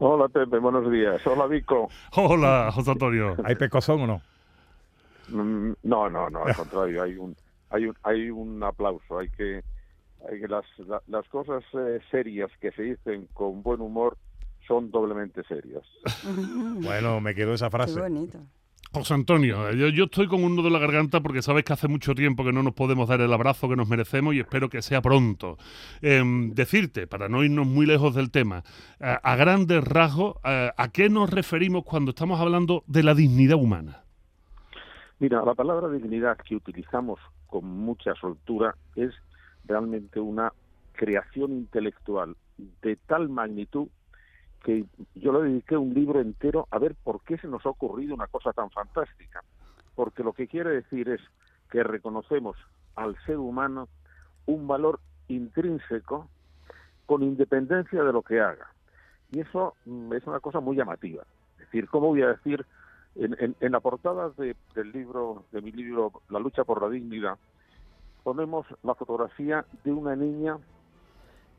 Hola 0.05 0.29
Pepe, 0.29 0.59
buenos 0.59 0.91
días. 0.91 1.25
Hola 1.29 1.47
Vico. 1.47 1.89
Hola 2.17 2.73
José 2.75 2.91
Antonio. 2.91 3.37
¿Hay 3.45 3.55
pecozón 3.55 4.01
o 4.01 4.07
no? 4.09 4.23
Mm, 5.29 5.75
no, 5.85 6.11
no, 6.11 6.29
no, 6.29 6.45
al 6.45 6.57
contrario, 6.57 7.05
hay 7.05 7.17
un, 7.17 7.37
hay 7.71 7.87
un, 7.87 7.95
hay 8.03 8.29
un 8.29 8.61
aplauso. 8.65 9.21
Hay 9.21 9.29
que, 9.29 9.63
hay 10.29 10.41
que 10.41 10.49
las, 10.49 10.65
las 11.07 11.29
cosas 11.29 11.63
eh, 11.75 12.01
serias 12.11 12.51
que 12.61 12.73
se 12.73 12.83
dicen 12.83 13.29
con 13.33 13.63
buen 13.63 13.81
humor 13.81 14.17
son 14.67 14.91
doblemente 14.91 15.45
serias. 15.45 15.85
bueno, 16.83 17.21
me 17.21 17.33
quedo 17.37 17.55
esa 17.55 17.71
frase. 17.71 17.95
Qué 17.95 18.01
bonito. 18.01 18.39
José 18.95 19.15
Antonio, 19.15 19.71
yo, 19.73 20.05
estoy 20.05 20.29
con 20.29 20.45
un 20.45 20.55
nudo 20.55 20.67
de 20.67 20.71
la 20.71 20.79
garganta 20.79 21.21
porque 21.21 21.41
sabes 21.41 21.65
que 21.65 21.73
hace 21.73 21.89
mucho 21.89 22.15
tiempo 22.15 22.45
que 22.45 22.53
no 22.53 22.63
nos 22.63 22.75
podemos 22.75 23.09
dar 23.09 23.23
el 23.23 23.33
abrazo 23.33 23.67
que 23.69 23.75
nos 23.75 23.89
merecemos 23.89 24.35
y 24.35 24.41
espero 24.41 24.69
que 24.69 24.83
sea 24.83 25.01
pronto. 25.01 25.57
Em, 26.03 26.51
decirte, 26.51 27.07
para 27.07 27.29
no 27.29 27.43
irnos 27.43 27.67
muy 27.67 27.87
lejos 27.87 28.15
del 28.15 28.31
tema, 28.31 28.63
a, 29.01 29.37
grandes 29.37 29.83
rasgos, 29.83 30.37
¿a 30.45 30.89
qué 30.93 31.09
nos 31.09 31.31
referimos 31.31 31.85
cuando 31.85 32.11
estamos 32.11 32.39
hablando 32.39 32.85
de 32.87 33.03
la 33.03 33.15
dignidad 33.15 33.57
humana? 33.57 34.03
Mira, 35.19 35.43
la 35.45 35.55
palabra 35.55 35.89
dignidad 35.89 36.37
que 36.37 36.57
utilizamos 36.57 37.19
con 37.47 37.65
mucha 37.65 38.15
soltura 38.17 38.75
es 38.95 39.15
realmente 39.65 40.21
una 40.21 40.53
creación 40.93 41.53
intelectual 41.53 42.37
de 42.83 42.97
tal 42.97 43.29
magnitud 43.29 43.89
que 44.63 44.85
yo 45.15 45.33
le 45.33 45.49
dediqué 45.49 45.77
un 45.77 45.93
libro 45.93 46.21
entero 46.21 46.69
a 46.71 46.79
ver 46.79 46.95
por 46.95 47.23
qué 47.23 47.37
se 47.39 47.49
nos 47.49 47.65
ha 47.67 47.71
ocurrido 47.71 48.15
una 48.15 48.29
cosa 48.29 48.53
tan 48.53 48.71
fantástica. 48.71 49.43
Porque 49.95 50.23
lo 50.23 50.33
que 50.33 50.47
quiere 50.47 50.71
decir 50.71 51.09
es 51.09 51.21
que 51.71 51.83
reconocemos 51.83 52.57
al 52.95 53.17
ser 53.25 53.39
humano 53.39 53.89
un 54.47 54.67
valor 54.67 55.01
intrínseco 55.29 56.29
con 57.07 57.23
independencia 57.23 58.03
de 58.03 58.13
lo 58.13 58.23
que 58.23 58.41
haga. 58.41 58.73
Y 59.31 59.41
eso 59.41 59.75
mm, 59.87 60.13
es 60.13 60.27
una 60.27 60.41
cosa 60.41 60.61
muy 60.61 60.77
llamativa. 60.77 61.25
Es 61.55 61.67
decir, 61.67 61.89
¿cómo 61.89 62.09
voy 62.09 62.23
a 62.23 62.29
decir? 62.29 62.65
En, 63.15 63.55
en, 63.61 63.73
la 63.73 63.81
portada 63.81 64.31
de, 64.31 64.57
del 64.75 64.91
libro, 64.91 65.45
de 65.53 65.61
mi 65.61 65.71
libro 65.71 66.13
La 66.31 66.39
lucha 66.39 66.65
por 66.65 66.81
la 66.81 66.89
dignidad, 66.89 67.37
ponemos 68.23 68.67
la 68.83 68.95
fotografía 68.95 69.67
de 69.85 69.93
una 69.93 70.17
niña 70.17 70.57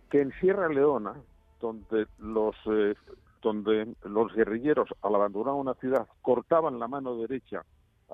que 0.09 0.21
en 0.21 0.31
Sierra 0.39 0.67
Leona, 0.69 1.13
donde 1.63 2.07
los 2.19 2.55
eh, 2.65 2.93
donde 3.41 3.95
los 4.03 4.33
guerrilleros 4.33 4.89
al 5.01 5.15
abandonar 5.15 5.53
una 5.53 5.73
ciudad 5.75 6.07
cortaban 6.21 6.77
la 6.77 6.89
mano 6.89 7.15
derecha 7.17 7.63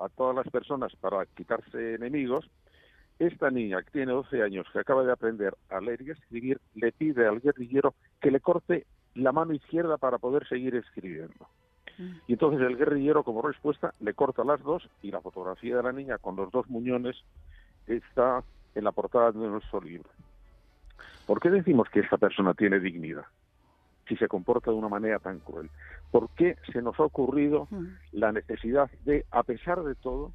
a 0.00 0.08
todas 0.08 0.36
las 0.36 0.48
personas 0.48 0.94
para 0.96 1.26
quitarse 1.26 1.94
enemigos, 1.94 2.48
esta 3.18 3.50
niña 3.50 3.82
que 3.82 3.90
tiene 3.90 4.12
12 4.12 4.42
años, 4.42 4.66
que 4.72 4.78
acaba 4.78 5.02
de 5.02 5.12
aprender 5.12 5.54
a 5.68 5.80
leer 5.80 6.02
y 6.02 6.10
escribir, 6.10 6.60
le 6.74 6.92
pide 6.92 7.26
al 7.26 7.40
guerrillero 7.40 7.94
que 8.20 8.30
le 8.30 8.40
corte 8.40 8.86
la 9.14 9.32
mano 9.32 9.52
izquierda 9.52 9.98
para 9.98 10.18
poder 10.18 10.46
seguir 10.48 10.76
escribiendo. 10.76 11.48
Mm. 11.98 12.12
Y 12.28 12.32
entonces 12.34 12.60
el 12.62 12.76
guerrillero, 12.76 13.24
como 13.24 13.42
respuesta, 13.42 13.94
le 13.98 14.14
corta 14.14 14.44
las 14.44 14.62
dos 14.62 14.88
y 15.02 15.10
la 15.10 15.20
fotografía 15.20 15.76
de 15.76 15.82
la 15.82 15.92
niña 15.92 16.18
con 16.18 16.36
los 16.36 16.50
dos 16.52 16.70
muñones 16.70 17.16
está 17.88 18.44
en 18.76 18.84
la 18.84 18.92
portada 18.92 19.32
de 19.32 19.48
nuestro 19.48 19.80
libro. 19.80 20.08
¿Por 21.26 21.40
qué 21.40 21.50
decimos 21.50 21.88
que 21.90 22.00
esta 22.00 22.16
persona 22.16 22.54
tiene 22.54 22.80
dignidad? 22.80 23.24
Si 24.10 24.16
se 24.16 24.26
comporta 24.26 24.72
de 24.72 24.76
una 24.76 24.88
manera 24.88 25.20
tan 25.20 25.38
cruel. 25.38 25.70
¿Por 26.10 26.30
qué 26.30 26.56
se 26.72 26.82
nos 26.82 26.98
ha 26.98 27.04
ocurrido 27.04 27.68
la 28.10 28.32
necesidad 28.32 28.90
de, 29.04 29.24
a 29.30 29.44
pesar 29.44 29.84
de 29.84 29.94
todo, 29.94 30.32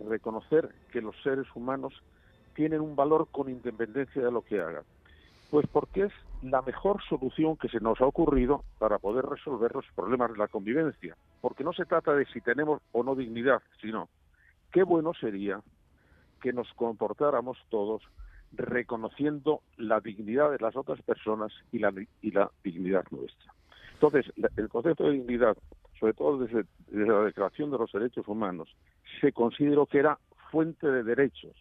reconocer 0.00 0.74
que 0.90 1.02
los 1.02 1.14
seres 1.22 1.46
humanos 1.54 1.92
tienen 2.54 2.80
un 2.80 2.96
valor 2.96 3.28
con 3.30 3.50
independencia 3.50 4.22
de 4.22 4.32
lo 4.32 4.40
que 4.40 4.62
hagan? 4.62 4.84
Pues 5.50 5.66
porque 5.70 6.04
es 6.04 6.12
la 6.40 6.62
mejor 6.62 7.02
solución 7.06 7.58
que 7.58 7.68
se 7.68 7.80
nos 7.80 8.00
ha 8.00 8.06
ocurrido 8.06 8.64
para 8.78 8.98
poder 8.98 9.26
resolver 9.26 9.74
los 9.74 9.84
problemas 9.94 10.32
de 10.32 10.38
la 10.38 10.48
convivencia. 10.48 11.14
Porque 11.42 11.64
no 11.64 11.74
se 11.74 11.84
trata 11.84 12.14
de 12.14 12.24
si 12.26 12.40
tenemos 12.40 12.80
o 12.92 13.02
no 13.02 13.14
dignidad, 13.14 13.60
sino 13.82 14.08
qué 14.72 14.84
bueno 14.84 15.12
sería 15.12 15.60
que 16.40 16.54
nos 16.54 16.72
comportáramos 16.72 17.58
todos 17.68 18.02
reconociendo 18.52 19.62
la 19.76 20.00
dignidad 20.00 20.50
de 20.50 20.58
las 20.58 20.76
otras 20.76 21.00
personas 21.02 21.52
y 21.72 21.78
la, 21.78 21.92
y 22.20 22.30
la 22.30 22.50
dignidad 22.62 23.04
nuestra. 23.10 23.52
Entonces, 23.94 24.32
el 24.56 24.68
concepto 24.68 25.04
de 25.04 25.12
dignidad, 25.12 25.56
sobre 25.98 26.12
todo 26.14 26.38
desde, 26.38 26.64
la 26.90 27.22
Declaración 27.22 27.70
de 27.70 27.78
los 27.78 27.92
Derechos 27.92 28.26
Humanos, 28.26 28.68
se 29.20 29.32
consideró 29.32 29.86
que 29.86 29.98
era 30.00 30.18
fuente 30.50 30.88
de 30.88 31.04
derechos. 31.04 31.52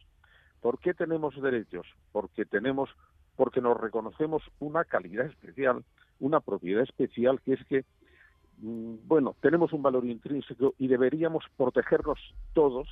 ¿Por 0.60 0.80
qué 0.80 0.94
tenemos 0.94 1.40
derechos? 1.40 1.86
Porque 2.12 2.46
tenemos, 2.46 2.90
porque 3.36 3.62
nos 3.62 3.80
reconocemos 3.80 4.44
una 4.60 4.84
calidad 4.86 5.28
especial, 5.28 5.84
una 6.20 6.40
propiedad 6.40 6.84
especial, 6.84 7.40
que 7.42 7.54
es 7.54 7.66
que, 7.68 7.86
mm, 8.58 9.08
bueno, 9.08 9.36
tenemos 9.40 9.72
un 9.74 9.84
valor 9.84 10.06
intrínseco 10.06 10.74
y 10.78 10.88
deberíamos 10.88 11.46
protegernos 11.58 12.20
todos 12.54 12.88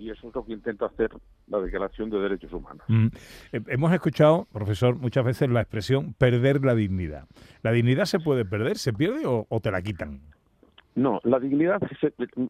y 0.00 0.10
eso 0.10 0.28
es 0.28 0.34
lo 0.34 0.44
que 0.44 0.54
intenta 0.54 0.86
hacer 0.86 1.10
la 1.46 1.60
Declaración 1.60 2.08
de 2.08 2.18
Derechos 2.18 2.52
Humanos. 2.52 2.82
Mm. 2.88 3.08
Eh, 3.52 3.60
hemos 3.68 3.92
escuchado, 3.92 4.46
profesor, 4.50 4.96
muchas 4.96 5.24
veces 5.24 5.50
la 5.50 5.60
expresión 5.60 6.14
perder 6.14 6.64
la 6.64 6.74
dignidad. 6.74 7.26
¿La 7.62 7.70
dignidad 7.70 8.06
se 8.06 8.18
puede 8.18 8.44
perder, 8.44 8.78
se 8.78 8.94
pierde 8.94 9.24
o, 9.26 9.60
te 9.60 9.70
la 9.70 9.82
quitan? 9.82 10.20
No, 10.94 11.20
la 11.22 11.38
dignidad, 11.38 11.80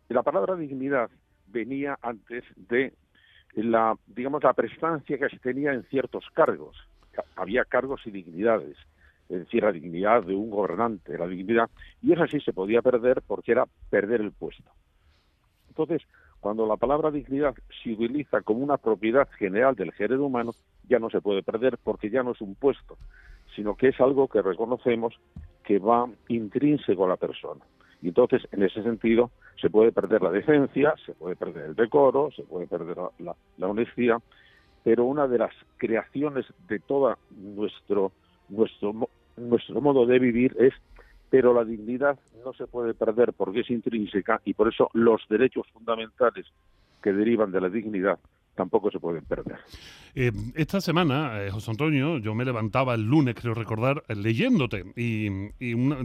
la 0.09 0.23
palabra 0.23 0.55
dignidad 0.55 1.11
venía 1.49 1.99
antes 2.03 2.45
de 2.57 2.95
la, 3.55 3.97
digamos, 4.07 4.43
la 4.45 4.53
prestancia 4.53 5.19
que 5.19 5.29
se 5.29 5.39
tenía 5.39 5.73
en 5.73 5.83
ciertos 5.85 6.25
cargos. 6.33 6.77
Había 7.37 7.65
cargos 7.65 8.01
y 8.07 8.13
dignidades 8.13 8.77
es 9.29 9.39
decir, 9.39 9.63
la 9.63 9.71
dignidad 9.71 10.25
de 10.25 10.35
un 10.35 10.51
gobernante, 10.51 11.17
la 11.17 11.29
dignidad, 11.29 11.71
y 12.03 12.13
eso 12.13 12.27
sí 12.27 12.41
se 12.41 12.53
podía 12.53 12.83
perder 12.83 13.23
porque 13.25 13.53
era 13.53 13.65
perder 13.89 14.21
el 14.23 14.33
puesto. 14.33 14.69
Entonces, 15.69 16.03
Cuando 16.41 16.67
la 16.67 16.77
palabra 16.77 17.11
dignidad 17.11 17.55
se 17.83 17.93
utiliza 17.93 18.41
como 18.41 18.61
una 18.61 18.79
propiedad 18.79 19.29
general 19.39 19.75
del 19.75 19.93
género 19.93 20.25
humano, 20.25 20.53
ya 20.89 20.99
no 20.99 21.11
se 21.11 21.21
puede 21.21 21.43
perder 21.43 21.79
porque 21.83 22.11
ya 22.11 22.23
no 22.23 22.33
es 22.33 22.41
un 22.41 22.55
puesto, 22.55 22.97
sino 23.55 23.77
que 23.77 23.89
es 23.89 24.01
algo 24.01 24.29
que 24.29 24.43
reconocemos 24.43 25.15
que 25.65 25.79
va 25.79 26.09
intrínseco 26.29 27.05
a 27.05 27.09
la 27.09 27.17
persona. 27.17 27.61
Y 28.03 28.09
entonces, 28.09 28.43
en 28.53 28.63
ese 28.63 28.83
sentido, 28.83 29.31
se 29.61 29.69
puede 29.69 29.93
perder 29.93 30.23
la 30.23 30.31
decencia, 30.31 30.95
se 31.05 31.13
puede 31.13 31.37
perder 31.37 31.67
el 31.67 31.75
decoro, 31.75 32.31
se 32.31 32.43
puede 32.45 32.67
perder 32.67 32.97
la, 33.19 33.37
la 33.59 33.69
honestidad, 33.69 34.23
pero 34.83 35.05
una 35.05 35.29
de 35.29 35.39
las 35.39 35.53
creaciones 35.77 36.47
de 36.69 36.79
todo 36.79 37.19
nuestro, 37.37 38.13
nuestro, 38.49 38.95
nuestro 39.37 39.81
modo 39.81 40.07
de 40.07 40.19
vivir 40.19 40.57
es 40.59 40.73
pero 41.31 41.55
la 41.55 41.65
dignidad 41.65 42.19
no 42.45 42.53
se 42.53 42.67
puede 42.67 42.93
perder 42.93 43.33
porque 43.33 43.61
es 43.61 43.71
intrínseca 43.71 44.41
y 44.45 44.55
por 44.55 44.69
eso 44.69 44.91
los 44.93 45.23
derechos 45.29 45.67
fundamentales 45.73 46.47
que 47.03 47.13
derivan 47.13 47.53
de 47.53 47.61
la 47.61 47.71
dignidad 47.71 48.19
tampoco 48.61 48.91
se 48.91 49.01
pueden 49.01 49.25
perder. 49.25 49.57
Eh, 50.15 50.33
esta 50.55 50.83
semana, 50.83 51.43
eh, 51.43 51.51
José 51.51 51.71
Antonio, 51.71 52.19
yo 52.19 52.35
me 52.35 52.45
levantaba 52.45 52.95
el 52.95 53.05
lunes, 53.05 53.35
creo 53.35 53.55
recordar, 53.55 54.03
eh, 54.09 54.15
leyéndote 54.15 54.85
y, 54.97 55.31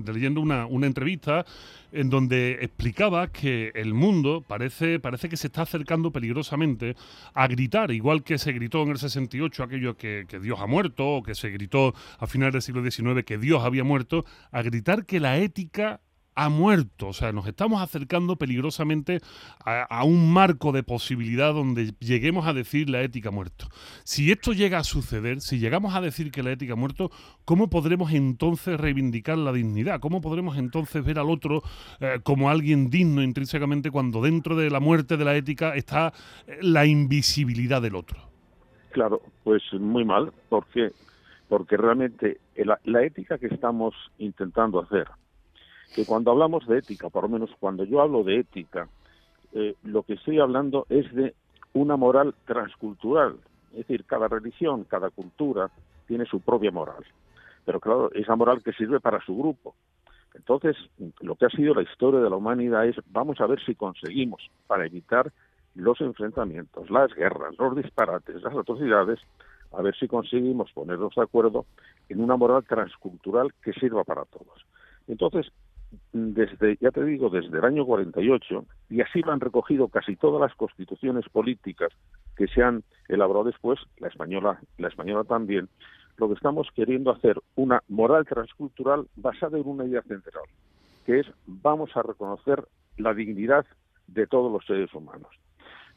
leyendo 0.05 0.39
una, 0.39 0.65
una, 0.67 0.87
entrevista 0.87 1.45
en 1.91 2.09
donde 2.09 2.59
explicaba 2.61 3.27
que 3.27 3.73
el 3.75 3.93
mundo 3.93 4.41
parece, 4.47 4.99
parece 5.01 5.27
que 5.27 5.35
se 5.35 5.47
está 5.47 5.63
acercando 5.63 6.11
peligrosamente 6.11 6.95
a 7.33 7.45
gritar, 7.47 7.91
igual 7.91 8.23
que 8.23 8.37
se 8.37 8.53
gritó 8.53 8.83
en 8.83 8.91
el 8.91 8.97
68 8.97 9.63
aquello 9.63 9.97
que, 9.97 10.25
que 10.29 10.39
Dios 10.39 10.57
ha 10.61 10.67
muerto, 10.67 11.05
o 11.07 11.23
que 11.23 11.35
se 11.35 11.49
gritó 11.49 11.93
a 12.19 12.27
finales 12.27 12.53
del 12.53 12.61
siglo 12.61 12.89
XIX 12.89 13.25
que 13.25 13.37
Dios 13.37 13.63
había 13.63 13.83
muerto, 13.83 14.23
a 14.51 14.61
gritar 14.61 15.05
que 15.05 15.19
la 15.19 15.37
ética 15.39 15.99
ha 16.35 16.49
muerto. 16.49 17.07
O 17.07 17.13
sea, 17.13 17.31
nos 17.31 17.47
estamos 17.47 17.81
acercando 17.81 18.35
peligrosamente 18.35 19.21
a, 19.65 20.03
un 20.03 20.31
marco 20.31 20.71
de 20.71 20.83
posibilidad 20.83 21.53
donde 21.53 21.93
lleguemos 21.99 22.45
a 22.45 22.53
decir 22.53 22.89
la 22.89 23.01
ética 23.01 23.29
ha 23.29 23.31
muerto. 23.31 23.67
Si 24.03 24.31
esto 24.31 24.53
llega 24.53 24.77
a 24.77 24.83
suceder, 24.83 25.41
si 25.41 25.59
llegamos 25.59 25.95
a 25.95 26.01
decir 26.01 26.31
que 26.31 26.43
la 26.43 26.51
ética 26.51 26.73
ha 26.73 26.75
muerto, 26.75 27.09
¿cómo 27.45 27.69
podremos 27.69 28.11
entonces 28.11 28.79
reivindicar 28.79 29.37
la 29.37 29.53
dignidad? 29.53 29.99
¿Cómo 29.99 30.21
podremos 30.21 30.57
entonces 30.57 31.03
ver 31.03 31.19
al 31.19 31.29
otro 31.29 31.63
eh, 31.99 32.19
como 32.23 32.49
alguien 32.49 32.89
digno 32.89 33.23
intrínsecamente 33.23 33.89
cuando 33.89 34.21
dentro 34.21 34.55
de 34.55 34.69
la 34.69 34.79
muerte 34.79 35.17
de 35.17 35.25
la 35.25 35.35
ética 35.35 35.75
está 35.75 36.13
eh, 36.47 36.57
la 36.61 36.85
invisibilidad 36.85 37.81
del 37.81 37.95
otro? 37.95 38.19
Claro, 38.91 39.21
pues 39.43 39.61
muy 39.73 40.05
mal, 40.05 40.31
porque 40.49 40.91
porque 41.47 41.77
realmente 41.77 42.39
la 42.55 43.03
ética 43.03 43.37
que 43.37 43.45
estamos 43.45 43.93
intentando 44.17 44.81
hacer 44.81 45.07
que 45.93 46.05
cuando 46.05 46.31
hablamos 46.31 46.65
de 46.67 46.79
ética, 46.79 47.09
por 47.09 47.23
lo 47.23 47.29
menos 47.29 47.49
cuando 47.59 47.83
yo 47.83 48.01
hablo 48.01 48.23
de 48.23 48.39
ética, 48.39 48.87
eh, 49.53 49.75
lo 49.83 50.03
que 50.03 50.13
estoy 50.13 50.39
hablando 50.39 50.85
es 50.89 51.13
de 51.13 51.33
una 51.73 51.95
moral 51.95 52.33
transcultural. 52.45 53.37
Es 53.71 53.79
decir, 53.79 54.05
cada 54.05 54.27
religión, 54.27 54.85
cada 54.85 55.09
cultura 55.09 55.69
tiene 56.07 56.25
su 56.25 56.39
propia 56.39 56.71
moral. 56.71 57.03
Pero 57.65 57.79
claro, 57.79 58.11
esa 58.13 58.35
moral 58.35 58.61
que 58.63 58.73
sirve 58.73 58.99
para 58.99 59.23
su 59.25 59.37
grupo. 59.37 59.75
Entonces, 60.33 60.75
lo 61.21 61.35
que 61.35 61.45
ha 61.45 61.49
sido 61.49 61.73
la 61.73 61.81
historia 61.81 62.19
de 62.19 62.29
la 62.29 62.35
humanidad 62.35 62.85
es, 62.85 62.95
vamos 63.07 63.39
a 63.39 63.47
ver 63.47 63.63
si 63.65 63.75
conseguimos, 63.75 64.49
para 64.67 64.85
evitar 64.85 65.31
los 65.75 65.99
enfrentamientos, 66.01 66.89
las 66.89 67.13
guerras, 67.13 67.55
los 67.57 67.75
disparates, 67.75 68.41
las 68.41 68.55
atrocidades, 68.55 69.19
a 69.71 69.81
ver 69.81 69.95
si 69.95 70.07
conseguimos 70.07 70.71
ponernos 70.73 71.13
de 71.15 71.21
acuerdo 71.21 71.65
en 72.09 72.21
una 72.21 72.35
moral 72.37 72.63
transcultural 72.65 73.53
que 73.61 73.73
sirva 73.73 74.03
para 74.03 74.25
todos. 74.25 74.65
Entonces, 75.07 75.51
desde, 76.13 76.77
ya 76.79 76.91
te 76.91 77.03
digo, 77.03 77.29
desde 77.29 77.57
el 77.57 77.65
año 77.65 77.85
48, 77.85 78.65
y 78.89 79.01
así 79.01 79.21
lo 79.21 79.31
han 79.31 79.39
recogido 79.39 79.87
casi 79.87 80.15
todas 80.15 80.41
las 80.41 80.55
constituciones 80.55 81.27
políticas 81.29 81.91
que 82.35 82.47
se 82.47 82.63
han 82.63 82.83
elaborado 83.07 83.45
después, 83.45 83.79
la 83.97 84.07
española, 84.07 84.59
la 84.77 84.87
española 84.87 85.23
también, 85.23 85.69
lo 86.17 86.27
que 86.27 86.35
estamos 86.35 86.67
queriendo 86.73 87.11
hacer 87.11 87.41
una 87.55 87.81
moral 87.87 88.25
transcultural 88.25 89.07
basada 89.15 89.57
en 89.57 89.67
una 89.67 89.85
idea 89.85 90.01
central, 90.03 90.43
que 91.05 91.19
es 91.19 91.27
vamos 91.45 91.95
a 91.95 92.03
reconocer 92.03 92.65
la 92.97 93.13
dignidad 93.13 93.65
de 94.07 94.27
todos 94.27 94.51
los 94.51 94.65
seres 94.65 94.93
humanos. 94.93 95.29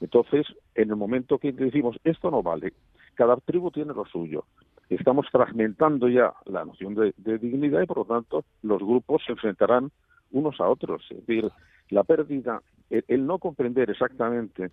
Entonces, 0.01 0.47
en 0.75 0.91
el 0.91 0.97
momento 0.97 1.39
que 1.39 1.53
decimos 1.53 1.99
esto 2.05 2.31
no 2.31 2.43
vale, 2.43 2.73
cada 3.15 3.37
tribu 3.37 3.71
tiene 3.71 3.93
lo 3.95 4.05
suyo, 4.07 4.45
estamos 4.89 5.27
fragmentando 5.31 6.09
ya 6.09 6.33
la 6.47 6.65
noción 6.65 6.95
de, 6.95 7.39
dignidad 7.39 7.83
y 7.83 7.87
por 7.87 7.99
lo 7.99 8.05
tanto 8.05 8.45
los 8.63 8.81
grupos 8.81 9.23
se 9.25 9.33
enfrentarán 9.33 9.91
unos 10.31 10.61
a 10.61 10.69
otros. 10.69 11.07
Es 11.11 11.27
decir, 11.27 11.51
la 11.91 12.05
pérdida, 12.05 12.63
el, 12.91 13.27
no 13.27 13.39
comprender 13.39 13.91
exactamente 13.91 14.71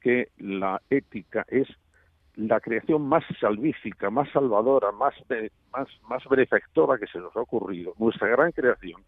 que 0.00 0.28
la 0.38 0.80
ética 0.90 1.44
es 1.48 1.68
la 2.36 2.60
creación 2.60 3.02
más 3.02 3.24
salvífica, 3.40 4.10
más 4.10 4.30
salvadora, 4.30 4.92
más, 4.92 5.14
más, 5.72 5.88
más 6.08 6.22
benefactora 6.30 6.98
que 6.98 7.08
se 7.08 7.18
nos 7.18 7.34
ha 7.36 7.40
ocurrido. 7.40 7.94
Nuestra 7.98 8.28
gran 8.28 8.52
creación 8.52 9.02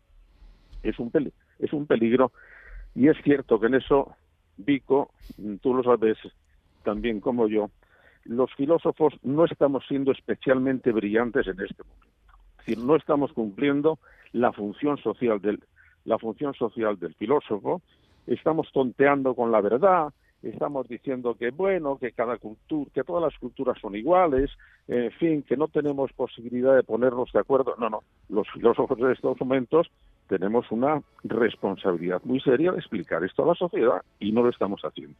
es 0.83 0.99
un, 0.99 1.12
es 1.59 1.73
un 1.73 1.87
peligro 1.87 2.33
y 2.95 3.09
es 3.09 3.16
cierto 3.23 3.61
que 3.61 3.66
en 3.66 3.75
eso, 3.75 4.16
Vico, 4.57 5.12
tú 5.62 5.75
lo 5.75 5.83
sabes 5.85 6.19
también 6.83 7.21
como 7.21 7.47
yo, 7.47 7.71
los 8.24 8.52
filósofos 8.54 9.14
no 9.22 9.44
estamos 9.44 9.84
siendo 9.88 10.12
especialmente 10.12 10.92
brillantes 10.92 11.46
en 11.46 11.60
este 11.60 11.82
momento. 11.82 12.06
Es 12.58 12.66
decir, 12.66 12.78
no 12.84 12.96
estamos 12.96 13.32
cumpliendo 13.32 13.98
la 14.32 14.52
función 14.52 14.98
social 14.98 15.40
del, 15.40 15.62
la 16.04 16.18
función 16.18 16.54
social 16.54 16.98
del 16.98 17.14
filósofo, 17.14 17.82
estamos 18.26 18.70
tonteando 18.72 19.34
con 19.34 19.50
la 19.50 19.60
verdad, 19.60 20.12
estamos 20.42 20.88
diciendo 20.88 21.34
que 21.34 21.50
bueno, 21.50 21.98
que 21.98 22.12
cada 22.12 22.38
cultura, 22.38 22.90
que 22.94 23.04
todas 23.04 23.22
las 23.22 23.38
culturas 23.38 23.78
son 23.80 23.94
iguales, 23.94 24.50
en 24.88 25.10
fin, 25.12 25.42
que 25.42 25.56
no 25.56 25.68
tenemos 25.68 26.12
posibilidad 26.12 26.74
de 26.74 26.82
ponernos 26.82 27.30
de 27.32 27.40
acuerdo. 27.40 27.74
No, 27.78 27.90
no, 27.90 28.02
los 28.28 28.48
filósofos 28.50 28.98
de 28.98 29.12
estos 29.12 29.38
momentos 29.40 29.90
tenemos 30.28 30.70
una 30.70 31.02
responsabilidad 31.24 32.22
muy 32.24 32.40
seria 32.40 32.72
de 32.72 32.78
explicar 32.78 33.24
esto 33.24 33.42
a 33.42 33.48
la 33.48 33.54
sociedad 33.54 34.02
y 34.18 34.32
no 34.32 34.42
lo 34.42 34.50
estamos 34.50 34.80
haciendo. 34.82 35.16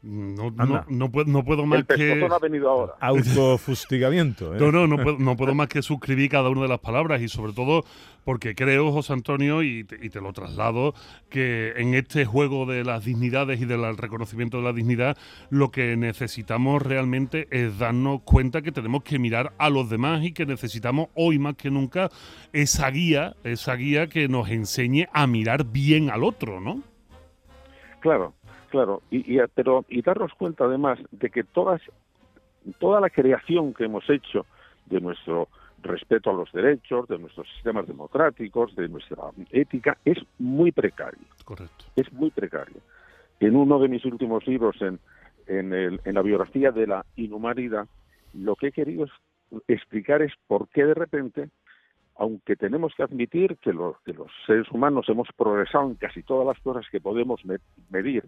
No, 0.00 0.50
no, 0.52 0.84
no, 0.88 1.10
puedo, 1.10 1.30
no 1.30 1.44
puedo 1.44 1.66
más 1.66 1.84
que. 1.84 2.16
No 2.16 2.34
ha 2.34 2.38
venido 2.38 2.70
ahora. 2.70 2.94
Autofustigamiento. 3.00 4.54
¿eh? 4.54 4.58
No, 4.60 4.70
no, 4.70 4.86
no 4.86 4.96
puedo, 4.96 5.18
no 5.18 5.36
puedo 5.36 5.54
más 5.54 5.68
que 5.68 5.82
suscribir 5.82 6.30
cada 6.30 6.48
una 6.50 6.62
de 6.62 6.68
las 6.68 6.78
palabras 6.78 7.20
y 7.20 7.28
sobre 7.28 7.52
todo 7.52 7.84
porque 8.24 8.54
creo, 8.54 8.92
José 8.92 9.14
Antonio, 9.14 9.62
y 9.62 9.84
te, 9.84 10.04
y 10.04 10.10
te, 10.10 10.20
lo 10.20 10.32
traslado, 10.32 10.94
que 11.30 11.72
en 11.76 11.94
este 11.94 12.26
juego 12.26 12.66
de 12.66 12.84
las 12.84 13.06
dignidades 13.06 13.60
y 13.60 13.64
del 13.64 13.96
reconocimiento 13.96 14.58
de 14.58 14.64
la 14.64 14.72
dignidad, 14.72 15.16
lo 15.50 15.70
que 15.70 15.96
necesitamos 15.96 16.82
realmente 16.82 17.48
es 17.50 17.78
darnos 17.78 18.20
cuenta 18.22 18.62
que 18.62 18.70
tenemos 18.70 19.02
que 19.02 19.18
mirar 19.18 19.54
a 19.58 19.70
los 19.70 19.88
demás 19.88 20.22
y 20.22 20.32
que 20.32 20.44
necesitamos 20.46 21.08
hoy 21.14 21.38
más 21.38 21.56
que 21.56 21.70
nunca 21.70 22.10
esa 22.52 22.90
guía, 22.90 23.34
esa 23.44 23.74
guía 23.74 24.08
que 24.08 24.28
nos 24.28 24.48
enseñe 24.50 25.06
a 25.12 25.26
mirar 25.26 25.64
bien 25.64 26.10
al 26.10 26.22
otro, 26.22 26.60
¿no? 26.60 26.82
Claro, 28.00 28.34
Claro, 28.70 29.02
y, 29.10 29.38
pero 29.54 29.84
y 29.88 30.02
darnos 30.02 30.32
cuenta 30.34 30.64
además 30.64 30.98
de 31.10 31.30
que 31.30 31.42
todas 31.42 31.80
toda 32.78 33.00
la 33.00 33.08
creación 33.08 33.72
que 33.72 33.84
hemos 33.84 34.08
hecho 34.10 34.44
de 34.86 35.00
nuestro 35.00 35.48
respeto 35.82 36.30
a 36.30 36.34
los 36.34 36.52
derechos, 36.52 37.08
de 37.08 37.18
nuestros 37.18 37.48
sistemas 37.54 37.86
democráticos, 37.86 38.74
de 38.74 38.88
nuestra 38.88 39.30
ética, 39.52 39.96
es 40.04 40.18
muy 40.38 40.72
precario. 40.72 41.24
Correcto. 41.44 41.84
Es 41.96 42.12
muy 42.12 42.30
precario. 42.30 42.76
En 43.40 43.56
uno 43.56 43.78
de 43.78 43.88
mis 43.88 44.04
últimos 44.04 44.46
libros, 44.46 44.76
en, 44.82 44.98
en, 45.46 45.72
el, 45.72 46.00
en 46.04 46.14
la 46.14 46.22
biografía 46.22 46.72
de 46.72 46.86
la 46.86 47.06
inhumanidad, 47.16 47.86
lo 48.34 48.56
que 48.56 48.68
he 48.68 48.72
querido 48.72 49.06
explicar 49.68 50.20
es 50.22 50.32
por 50.46 50.68
qué 50.68 50.84
de 50.84 50.94
repente, 50.94 51.48
aunque 52.16 52.56
tenemos 52.56 52.92
que 52.96 53.04
admitir 53.04 53.56
que 53.58 53.72
los, 53.72 53.98
que 54.02 54.12
los 54.12 54.30
seres 54.46 54.70
humanos 54.72 55.08
hemos 55.08 55.28
progresado 55.36 55.86
en 55.86 55.94
casi 55.94 56.22
todas 56.22 56.46
las 56.46 56.60
cosas 56.62 56.84
que 56.90 57.00
podemos 57.00 57.40
medir 57.88 58.24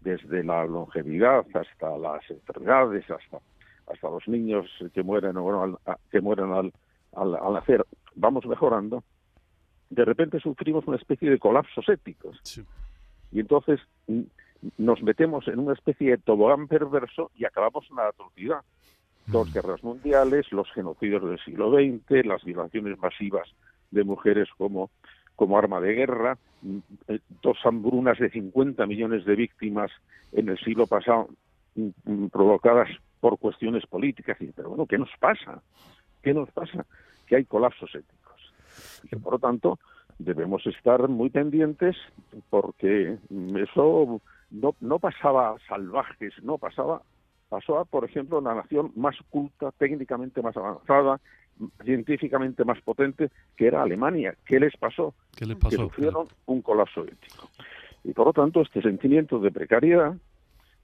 desde 0.00 0.42
la 0.44 0.64
longevidad 0.64 1.44
hasta 1.54 1.98
las 1.98 2.28
enfermedades, 2.30 3.04
hasta, 3.10 3.38
hasta 3.92 4.10
los 4.10 4.26
niños 4.28 4.66
que 4.94 5.02
mueren, 5.02 5.36
o 5.36 5.78
que 6.10 6.20
mueren 6.20 6.52
al, 6.52 6.72
al, 7.14 7.52
nacer, 7.52 7.84
vamos 8.14 8.46
mejorando, 8.46 9.02
de 9.90 10.04
repente 10.04 10.40
sufrimos 10.40 10.86
una 10.86 10.96
especie 10.96 11.30
de 11.30 11.38
colapsos 11.38 11.88
éticos. 11.88 12.40
Y 13.32 13.40
entonces 13.40 13.80
nos 14.78 15.02
metemos 15.02 15.48
en 15.48 15.58
una 15.58 15.74
especie 15.74 16.10
de 16.10 16.18
tobogán 16.18 16.68
perverso 16.68 17.30
y 17.36 17.44
acabamos 17.44 17.86
en 17.90 17.96
la 17.96 18.08
atrocidad. 18.08 18.60
Dos 19.26 19.50
mm. 19.50 19.52
guerras 19.52 19.84
mundiales, 19.84 20.50
los 20.52 20.70
genocidios 20.72 21.22
del 21.22 21.38
siglo 21.44 21.70
XX, 21.70 22.26
las 22.26 22.44
violaciones 22.44 22.98
masivas 22.98 23.48
de 23.90 24.04
mujeres 24.04 24.48
como 24.56 24.90
como 25.40 25.56
arma 25.56 25.80
de 25.80 25.94
guerra, 25.94 26.36
eh, 27.08 27.18
dos 27.40 27.56
hambrunas 27.64 28.18
de 28.18 28.28
50 28.28 28.84
millones 28.84 29.24
de 29.24 29.36
víctimas 29.36 29.90
en 30.32 30.50
el 30.50 30.58
siglo 30.58 30.86
pasado 30.86 31.30
mm, 31.76 31.88
mm, 32.04 32.28
provocadas 32.28 32.90
por 33.20 33.38
cuestiones 33.38 33.86
políticas. 33.86 34.36
Pero 34.54 34.68
bueno, 34.68 34.84
¿qué 34.84 34.98
nos 34.98 35.08
pasa? 35.18 35.62
¿Qué 36.22 36.34
nos 36.34 36.50
pasa? 36.50 36.84
Que 37.26 37.36
hay 37.36 37.46
colapsos 37.46 37.88
éticos. 37.94 38.52
Y 39.10 39.16
por 39.16 39.32
lo 39.32 39.38
tanto, 39.38 39.78
debemos 40.18 40.66
estar 40.66 41.08
muy 41.08 41.30
pendientes 41.30 41.96
porque 42.50 43.16
eso 43.56 44.20
no, 44.50 44.74
no 44.78 44.98
pasaba 44.98 45.56
salvajes, 45.66 46.34
no 46.42 46.58
pasaba, 46.58 47.00
pasó 47.48 47.78
a, 47.78 47.86
por 47.86 48.04
ejemplo, 48.04 48.42
la 48.42 48.56
nación 48.56 48.92
más 48.94 49.16
culta, 49.30 49.72
técnicamente 49.78 50.42
más 50.42 50.54
avanzada, 50.54 51.18
científicamente 51.84 52.64
más 52.64 52.80
potente, 52.80 53.30
que 53.56 53.66
era 53.66 53.82
Alemania. 53.82 54.34
¿Qué 54.44 54.60
les 54.60 54.76
pasó? 54.76 55.14
¿Qué 55.36 55.46
les 55.46 55.56
pasó? 55.56 55.70
Que 55.70 55.76
sufrieron 55.76 56.26
un 56.46 56.62
colapso 56.62 57.04
ético. 57.04 57.50
Y 58.04 58.12
por 58.12 58.26
lo 58.26 58.32
tanto, 58.32 58.62
este 58.62 58.80
sentimiento 58.82 59.38
de 59.38 59.50
precariedad 59.50 60.14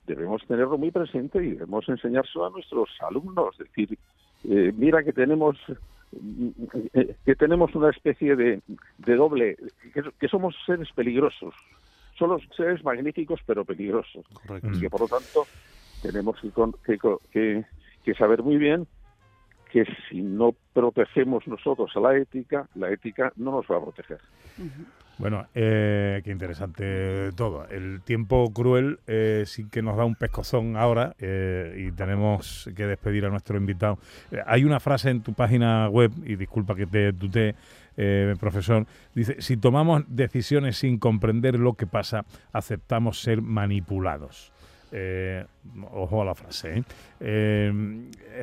debemos 0.07 0.47
tenerlo 0.47 0.79
muy 0.79 0.91
presente 0.91 1.45
y 1.45 1.51
debemos 1.53 1.89
enseñárselo 1.89 2.47
a 2.47 2.51
nuestros 2.51 2.91
alumnos. 3.01 3.59
Es 3.59 3.67
decir, 3.67 3.99
eh, 4.45 4.73
mira 4.77 5.03
que 5.03 5.13
tenemos 5.13 5.57
eh, 6.93 7.17
que 7.25 7.35
tenemos 7.35 7.75
una 7.75 7.91
especie 7.91 8.37
de, 8.37 8.61
de 8.99 9.17
doble, 9.17 9.57
que, 9.93 10.03
que, 10.19 10.29
somos 10.29 10.55
seres 10.65 10.89
peligrosos, 10.95 11.55
somos 12.17 12.43
seres 12.57 12.85
magníficos 12.85 13.41
pero 13.47 13.65
peligrosos. 13.65 14.25
Correcto. 14.47 14.71
Y 14.73 14.81
que 14.81 14.91
por 14.91 15.01
lo 15.01 15.09
tanto 15.09 15.47
tenemos 16.03 16.37
que, 16.85 16.99
que, 17.33 17.65
que 18.05 18.15
saber 18.15 18.43
muy 18.43 18.57
bien 18.57 18.87
que 19.77 19.85
si 20.09 20.23
no 20.23 20.55
protegemos 20.73 21.47
nosotros 21.47 21.91
a 21.97 22.01
la 22.01 22.17
ética, 22.17 22.67
la 22.77 22.91
ética 22.91 23.31
no 23.37 23.51
nos 23.51 23.67
va 23.67 23.77
a 23.77 23.83
proteger. 23.83 24.21
Bueno, 25.19 25.45
eh, 25.55 26.23
qué 26.25 26.31
interesante 26.31 27.31
todo. 27.37 27.69
El 27.69 28.01
tiempo 28.01 28.51
cruel 28.55 29.01
eh, 29.07 29.43
sí 29.45 29.69
que 29.71 29.83
nos 29.83 29.99
da 29.99 30.07
un 30.07 30.15
pescozón 30.15 30.79
ahora 30.79 31.15
eh, 31.19 31.89
y 31.89 31.93
tenemos 31.93 32.71
que 32.75 32.87
despedir 32.87 33.27
a 33.27 33.29
nuestro 33.29 33.59
invitado. 33.59 33.99
Hay 34.47 34.65
una 34.65 34.81
frase 34.81 35.11
en 35.11 35.21
tu 35.21 35.35
página 35.35 35.91
web, 35.91 36.11
y 36.25 36.37
disculpa 36.37 36.75
que 36.75 36.87
te 36.87 37.13
tutee, 37.13 37.55
profesor, 38.41 38.87
dice, 39.15 39.43
si 39.43 39.59
tomamos 39.59 40.05
decisiones 40.09 40.79
sin 40.79 40.99
comprender 40.99 41.59
lo 41.59 41.75
que 41.75 41.87
pasa, 41.87 42.25
aceptamos 42.51 43.21
ser 43.21 43.43
manipulados. 43.43 44.55
Ojo 45.93 46.23
a 46.23 46.25
la 46.25 46.35
frase. 46.35 46.83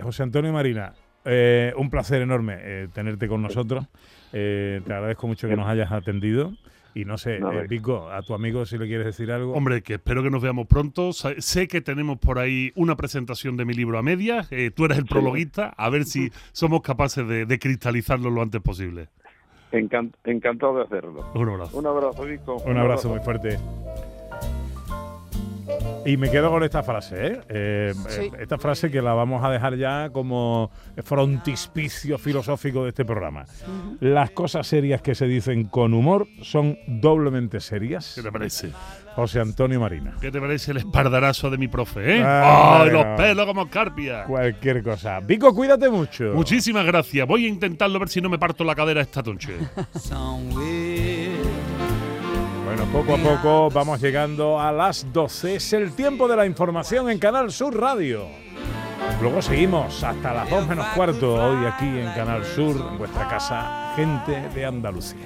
José 0.04 0.24
Antonio 0.24 0.54
Marina, 0.54 0.94
eh, 1.26 1.74
un 1.78 1.90
placer 1.90 2.22
enorme 2.22 2.58
eh, 2.60 2.88
tenerte 2.94 3.28
con 3.28 3.42
nosotros. 3.42 3.86
Eh, 4.34 4.82
te 4.86 4.94
agradezco 4.94 5.28
mucho 5.28 5.48
que 5.48 5.56
nos 5.56 5.68
hayas 5.68 5.92
atendido. 5.92 6.54
Y 6.96 7.06
no 7.06 7.18
sé, 7.18 7.38
eh, 7.38 7.66
Pico, 7.68 8.12
a 8.12 8.22
tu 8.22 8.36
amigo 8.36 8.68
si 8.68 8.78
le 8.78 8.86
quieres 8.86 9.08
decir 9.08 9.32
algo. 9.32 9.54
Hombre, 9.54 9.82
que 9.82 9.96
espero 9.96 10.22
que 10.22 10.30
nos 10.30 10.44
veamos 10.44 10.68
pronto. 10.68 11.12
Sa- 11.12 11.34
Sé 11.40 11.68
que 11.68 11.82
tenemos 11.82 12.20
por 12.20 12.38
ahí 12.38 12.72
una 12.76 12.96
presentación 12.96 13.58
de 13.58 13.66
mi 13.66 13.74
libro 13.74 13.98
a 13.98 14.04
medias. 14.04 14.48
eh, 14.52 14.70
tú 14.70 14.86
eres 14.86 15.00
el 15.00 15.06
prologuista. 15.06 15.74
A 15.76 15.90
ver 15.90 16.06
si 16.06 16.32
somos 16.52 16.82
capaces 16.84 17.28
de, 17.28 17.48
de 17.48 17.58
cristalizarlo 17.58 18.30
lo 18.30 18.44
antes 18.44 18.62
posible. 18.62 19.08
Encan- 19.72 20.14
encantado 20.24 20.78
de 20.78 20.84
hacerlo. 20.84 21.26
Un 21.34 21.50
abrazo. 21.50 21.76
Un 21.80 21.88
abrazo, 21.88 22.26
Vico. 22.26 22.58
Un 22.58 22.78
abrazo 22.78 23.10
muy 23.10 23.22
fuerte. 23.22 23.58
Y 26.06 26.18
me 26.18 26.30
quedo 26.30 26.50
con 26.50 26.64
esta 26.64 26.84
frase, 26.84 27.28
¿eh? 27.28 27.40
Eh, 27.50 27.94
Sí. 28.10 28.22
eh, 28.22 28.32
Esta 28.40 28.58
frase 28.58 28.92
que 28.92 29.02
la 29.02 29.14
vamos 29.14 29.44
a 29.44 29.50
dejar 29.50 29.76
ya 29.78 30.10
como 30.12 30.70
frontispicio 31.04 32.18
filosófico 32.18 32.84
de 32.84 32.90
este 32.90 33.06
programa. 33.06 33.46
Las 34.00 34.32
cosas 34.32 34.68
serias 34.68 35.02
que 35.02 35.16
se 35.16 35.26
dicen 35.28 35.66
con 35.66 35.94
humor 35.94 36.28
son 36.42 36.78
doblemente 36.88 37.60
serias. 37.60 38.14
¿Qué 38.16 38.22
te 38.24 38.32
parece? 38.32 38.70
José 39.16 39.40
Antonio 39.40 39.80
Marina. 39.80 40.16
¿Qué 40.20 40.32
te 40.32 40.42
parece 40.42 40.72
el 40.72 40.78
espardarazo 40.78 41.50
de 41.52 41.58
mi 41.60 41.68
profe, 41.68 42.18
eh? 42.18 42.24
Ah, 42.26 42.82
¡Ay, 42.84 42.90
los 42.90 43.06
pelos 43.16 43.46
como 43.46 43.62
escarpia! 43.64 44.24
Cualquier 44.26 44.82
cosa. 44.84 45.20
Vico, 45.20 45.54
cuídate 45.54 45.88
mucho. 45.90 46.32
Muchísimas 46.34 46.84
gracias. 46.86 47.28
Voy 47.28 47.46
a 47.46 47.50
intentarlo 47.50 47.98
a 47.98 48.00
ver 48.00 48.10
si 48.10 48.22
no 48.22 48.30
me 48.30 48.40
parto 48.40 48.64
la 48.64 48.74
cadera 48.74 49.02
esta 49.02 49.22
noche. 49.22 49.56
Bueno, 52.84 53.06
poco 53.06 53.16
a 53.16 53.18
poco 53.18 53.70
vamos 53.70 54.02
llegando 54.02 54.60
a 54.60 54.72
las 54.72 55.12
12. 55.14 55.56
Es 55.56 55.74
el 55.74 55.94
tiempo 55.94 56.28
de 56.28 56.36
la 56.36 56.46
información 56.46 57.10
en 57.10 57.18
Canal 57.18 57.52
Sur 57.52 57.80
Radio. 57.80 58.28
Luego 59.22 59.42
seguimos 59.42 60.04
hasta 60.04 60.34
las 60.34 60.50
2 60.50 60.68
menos 60.68 60.86
cuarto, 60.88 61.36
hoy 61.36 61.66
aquí 61.66 61.86
en 61.86 62.12
Canal 62.14 62.44
Sur, 62.44 62.76
en 62.76 62.98
vuestra 62.98 63.28
casa, 63.28 63.94
gente 63.96 64.50
de 64.54 64.66
Andalucía. 64.66 65.20